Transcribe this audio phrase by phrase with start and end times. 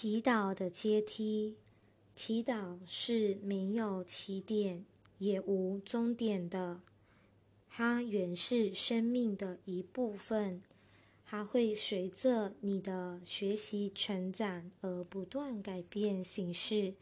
[0.00, 1.56] 祈祷的阶梯，
[2.14, 4.84] 祈祷是没有起点
[5.18, 6.80] 也无终点的，
[7.68, 10.62] 它原是生命的一部分，
[11.26, 16.94] 它会随着你的学习成长而不断改变形式，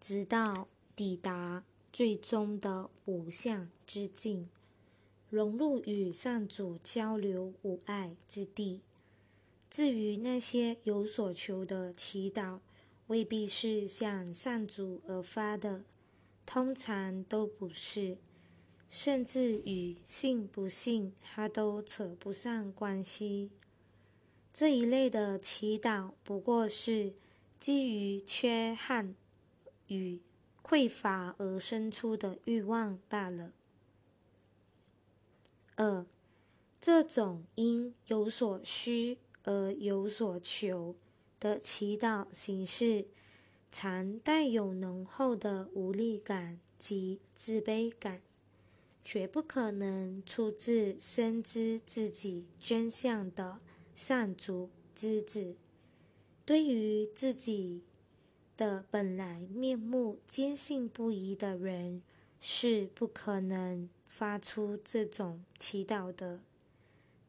[0.00, 0.66] 直到
[0.96, 4.48] 抵达最终的无相之境，
[5.30, 8.80] 融入与上主交流无碍之地。
[9.72, 12.60] 至于那些有所求的祈祷，
[13.06, 15.82] 未必是向上主而发的，
[16.44, 18.18] 通常都不是，
[18.90, 23.48] 甚至与信不信他都扯不上关系。
[24.52, 27.14] 这一类的祈祷不过是
[27.58, 29.14] 基于缺憾
[29.86, 30.20] 与
[30.62, 33.52] 匮乏而生出的欲望罢了。
[35.76, 36.04] 二，
[36.78, 39.16] 这种因有所需。
[39.44, 40.94] 而有所求
[41.40, 43.06] 的祈祷形式，
[43.70, 48.22] 常带有浓厚的无力感及自卑感，
[49.02, 53.58] 绝不可能出自深知自己真相的
[53.94, 55.56] 善主之子。
[56.44, 57.82] 对于自己
[58.56, 62.02] 的本来面目坚信不疑的人，
[62.38, 66.40] 是不可能发出这种祈祷的。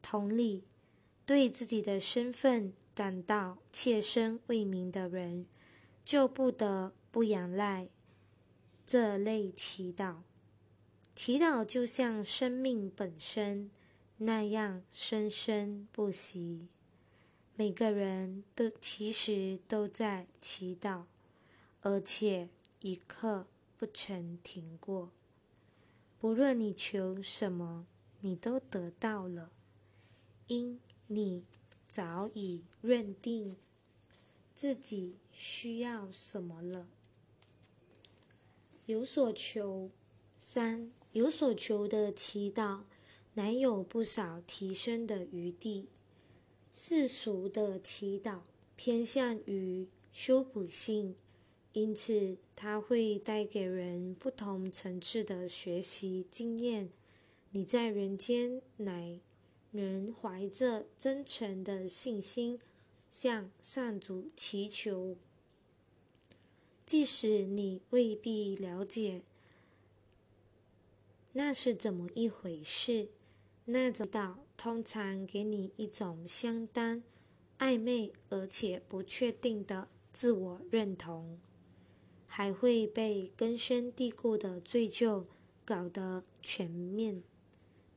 [0.02, 0.64] 同理。
[1.26, 5.46] 对自己的身份感到切身未明的人，
[6.04, 7.88] 就不得不仰赖
[8.84, 10.18] 这类祈祷。
[11.14, 13.70] 祈祷就像生命本身
[14.18, 16.68] 那样生生不息。
[17.56, 21.04] 每个人都其实都在祈祷，
[21.82, 22.48] 而且
[22.80, 23.46] 一刻
[23.78, 25.10] 不曾停过。
[26.20, 27.86] 不论你求什么，
[28.20, 29.50] 你都得到了，
[30.48, 30.80] 因。
[31.14, 31.44] 你
[31.86, 33.56] 早已认定
[34.52, 36.88] 自己需要什么了。
[38.86, 39.90] 有所求，
[40.40, 42.80] 三有所求的祈祷，
[43.34, 45.88] 乃有不少提升的余地。
[46.72, 48.40] 世俗的祈祷
[48.74, 51.14] 偏向于修补性，
[51.72, 56.90] 因此它会带给人不同层次的学习经验。
[57.52, 59.20] 你在人间乃。
[59.74, 62.60] 人怀着真诚的信心
[63.10, 65.16] 向上主祈求，
[66.86, 69.22] 即使你未必了解
[71.32, 73.08] 那是怎么一回事，
[73.64, 77.02] 那种祷通常给你一种相当
[77.58, 81.40] 暧昧而且不确定的自我认同，
[82.28, 85.24] 还会被根深蒂固的罪疚
[85.64, 87.24] 搞得全面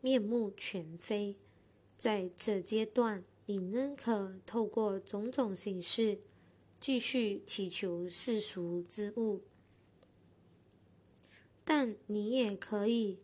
[0.02, 1.36] 面目全非。
[1.98, 6.20] 在这阶段，你仍可透过种种形式
[6.80, 9.42] 继续祈求世俗之物，
[11.66, 13.18] 但你也可以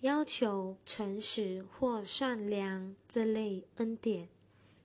[0.00, 4.28] 要求诚实或善良这类恩典，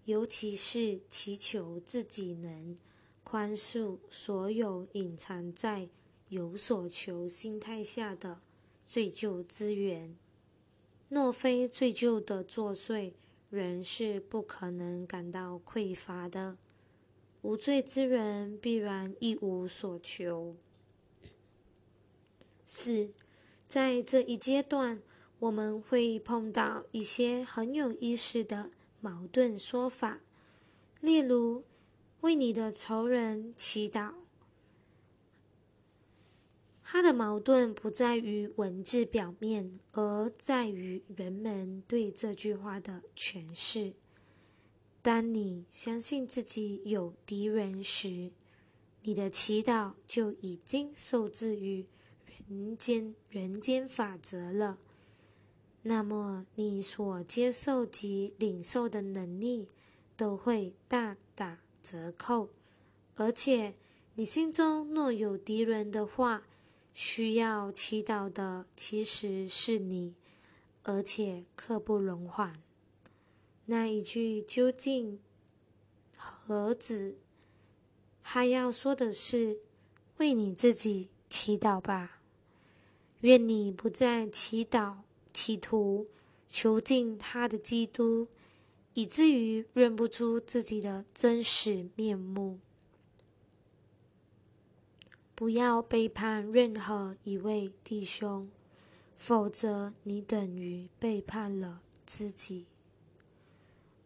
[0.06, 2.78] 尤其是祈求自己能
[3.26, 5.90] 宽恕所有隐藏在
[6.30, 8.40] 有所求心态下的
[8.88, 10.16] 罪疚之源。
[11.10, 13.14] 若非罪疚的作祟，
[13.50, 16.56] 人是不可能感到匮乏的。
[17.42, 20.56] 无罪之人必然一无所求。
[22.66, 23.10] 四，
[23.68, 25.02] 在这一阶段，
[25.40, 28.70] 我们会碰到一些很有意思的
[29.02, 30.22] 矛盾说法，
[31.02, 31.64] 例如
[32.22, 34.14] 为你的仇人祈祷。
[36.92, 43.94] 它的矛盾不在于文字表面，而在于人们对这句话的诠释。
[45.04, 48.32] 当你相信自己有敌人时，
[49.04, 51.86] 你的祈祷就已经受制于
[52.48, 54.80] 人间人间法则了。
[55.84, 59.68] 那么，你所接受及领受的能力
[60.18, 62.50] 都会大打折扣。
[63.14, 63.76] 而且，
[64.16, 66.48] 你心中若有敌人的话，
[66.94, 70.16] 需要祈祷的其实是你，
[70.84, 72.62] 而且刻不容缓。
[73.66, 75.20] 那一句究竟
[76.18, 77.16] 何止？
[78.24, 79.60] 他要说的是：
[80.18, 82.22] 为你自己祈祷吧。
[83.22, 84.98] 愿你不再祈祷，
[85.34, 86.08] 企图
[86.48, 88.28] 囚禁他的基督，
[88.94, 92.60] 以至于认不出自己的真实面目。
[95.40, 98.52] 不要背叛任何一位弟兄，
[99.16, 102.66] 否则你等于背叛了自己。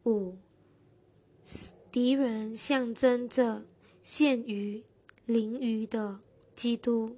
[0.06, 0.38] 五，
[1.92, 3.66] 敌人象征着
[4.04, 4.84] 陷于
[5.26, 6.20] 囹圄的
[6.54, 7.18] 基督。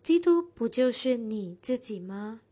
[0.00, 2.42] 基督不就是你自己吗？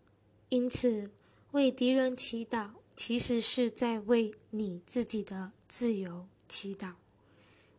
[0.49, 1.13] 因此，
[1.53, 6.95] 为敌人祈祷，其实是在为你自己的自由祈祷。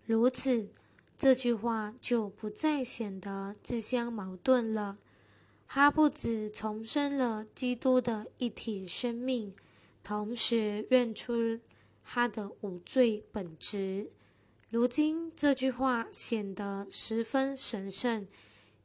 [0.06, 0.70] 如此，
[1.18, 4.96] 这句话就不再显得自相矛盾了。
[5.68, 9.54] 他不止重生了基督的一体生命，
[10.04, 11.60] 同时认出
[12.06, 14.10] 他的无罪本质。
[14.70, 18.28] 如今这句话显得十分神圣，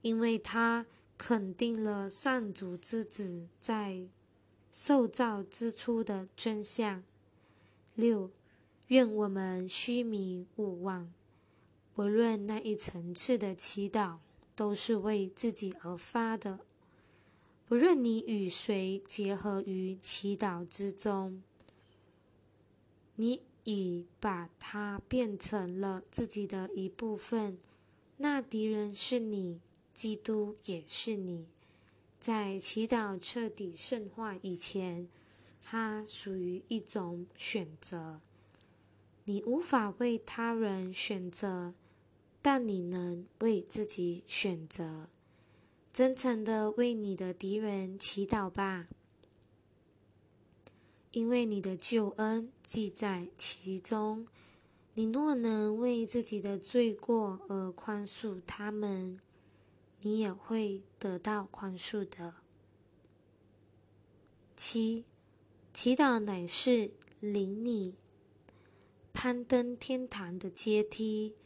[0.00, 0.86] 因为他
[1.18, 4.06] 肯定了上主之子在
[4.72, 7.04] 受造之初的真相。
[7.94, 8.30] 六，
[8.88, 11.12] 愿我们虚迷勿忘，
[11.94, 14.18] 不论那一层次的祈祷，
[14.56, 16.60] 都是为自己而发的。
[17.66, 21.42] 不论你与谁结合于祈祷之中，
[23.16, 27.58] 你已把它变成了自己的一部分。
[28.16, 29.60] 那敌人是你，
[29.92, 31.46] 基督也是你。
[32.18, 35.08] 在祈祷彻底圣化以前，
[35.62, 38.20] 它属于一种选择。
[39.24, 41.74] 你无法为他人选择，
[42.40, 45.08] 但你能为自己选择。
[45.92, 48.88] 真诚的为你的敌人祈祷吧，
[51.10, 54.26] 因为你的救恩记在其中。
[54.94, 59.20] 你若能为自己的罪过而宽恕他们，
[60.00, 62.34] 你也会得到宽恕的。
[64.54, 65.04] 七，
[65.72, 66.90] 祈祷乃是
[67.20, 67.94] 领你
[69.24, 71.36] 攀登天堂的阶梯。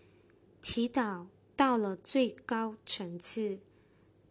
[0.62, 3.58] 祈祷到了最高层次。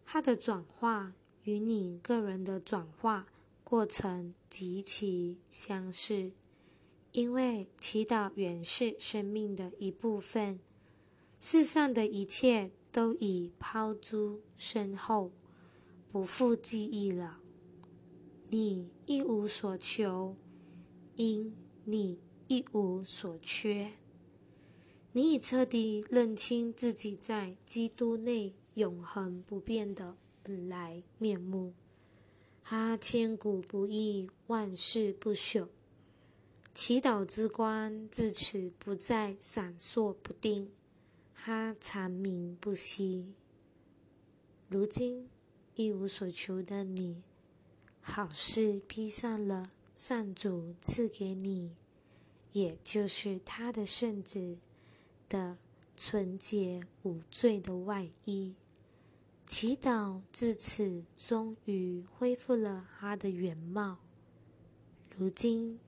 [0.03, 1.13] 它的转化
[1.44, 3.27] 与你个人的转化
[3.63, 6.31] 过程极其相似，
[7.12, 10.59] 因为祈祷原是生命的一部分。
[11.39, 15.31] 世上的一切都已抛诸身后，
[16.12, 17.39] 不复记忆了。
[18.50, 20.36] 你一无所求，
[21.15, 23.92] 因你一无所缺。
[25.13, 28.56] 你已彻底认清自己在基督内。
[28.75, 31.74] 永恒不变的本来面目，
[32.62, 35.69] 哈千古不易，万世不朽。
[36.74, 40.74] 祈祷之光自此不再闪烁不定，
[41.33, 43.36] 哈长明不息。
[44.68, 45.30] 如今
[45.75, 47.24] 一无所求的你，
[48.01, 51.71] 好似披上了上主赐给你，
[52.55, 54.57] 也就是他的圣子
[55.27, 55.57] 的
[55.97, 58.55] 纯洁无罪的外衣。
[59.45, 63.97] 祈祷至此，终于恢复了他的原貌。
[65.13, 65.81] 如今，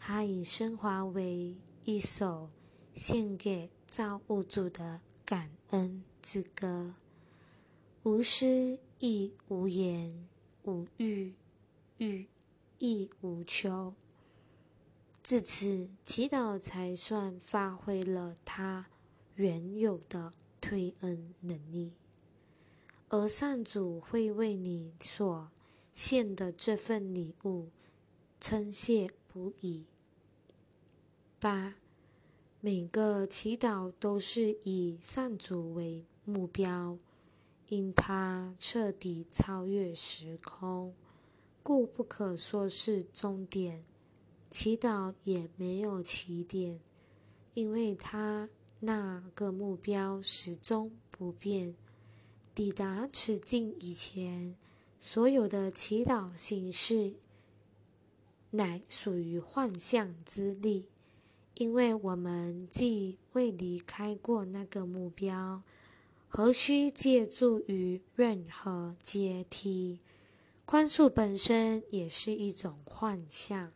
[0.00, 2.50] 他已升华为一首
[2.92, 6.96] 献给造物主的感恩之歌，
[8.02, 10.28] 无诗亦无言，
[10.64, 11.32] 无欲
[11.98, 12.26] 欲
[12.78, 13.94] 亦无求。
[15.24, 18.88] 至此，祈祷才算发挥了它
[19.36, 21.94] 原有的推恩能力。
[23.08, 25.48] 而上主会为你所
[25.94, 27.70] 献的这份礼物
[28.38, 29.86] 称谢不已。
[31.40, 31.76] 八，
[32.60, 36.98] 每个祈祷都是以上主为目标，
[37.70, 40.92] 因他彻底超越时空，
[41.62, 43.82] 故不可说是终点。
[44.54, 46.78] 祈祷也没有起点，
[47.54, 51.74] 因为他那个目标始终不变。
[52.54, 54.54] 抵达此境以前，
[55.00, 57.14] 所有的祈祷形式
[58.52, 60.86] 乃属于幻象之力，
[61.54, 65.62] 因为我们既未离开过那个目标，
[66.28, 69.98] 何须借助于任何阶梯？
[70.64, 73.72] 宽恕本身也是一种幻象，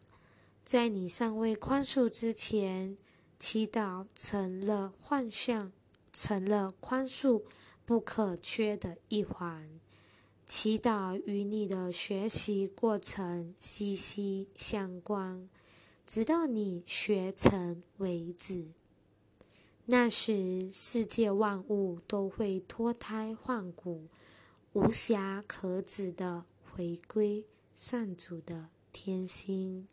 [0.68, 2.94] 在你尚未宽恕之前，
[3.38, 5.72] 祈祷成了幻象，
[6.12, 7.42] 成了宽恕。
[7.86, 9.80] 不可缺的一环，
[10.46, 15.48] 祈祷与你的学习过程息息相关，
[16.06, 18.66] 直到你学成为止。
[19.86, 24.06] 那时，世界万物都会脱胎换骨，
[24.74, 29.88] 无暇可指的回归上主的天心，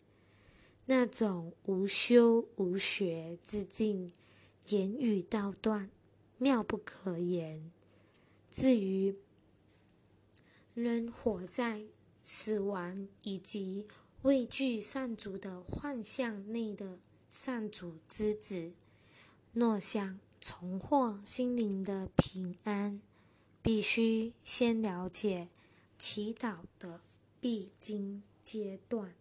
[0.88, 4.13] 那种无休无学之境，
[4.68, 5.89] 言语道断，
[6.38, 7.72] 妙不可言。
[8.51, 9.15] 至于
[10.75, 11.86] 仍活在
[12.24, 13.88] 死亡以及
[14.22, 17.00] 畏惧上主的幻象内的
[17.30, 18.74] 上主之子，
[19.54, 23.01] 若想重获心灵的平安，
[23.62, 25.48] 必须先了解
[25.98, 27.01] 祈祷的
[27.42, 29.15] 必经阶段。